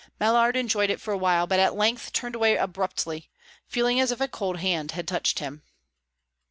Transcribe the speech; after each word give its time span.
Mallard 0.19 0.55
enjoyed 0.57 0.89
it 0.89 0.99
for 0.99 1.13
awhile, 1.13 1.45
but 1.45 1.59
at 1.59 1.75
length 1.75 2.11
turned 2.11 2.33
away 2.33 2.55
abruptly, 2.55 3.29
feeling 3.67 3.99
as 3.99 4.11
if 4.11 4.19
a 4.19 4.27
cold 4.27 4.57
hand 4.57 4.93
had 4.93 5.07
touched 5.07 5.37
him. 5.37 5.61